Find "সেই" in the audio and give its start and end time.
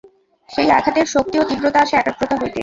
0.49-0.67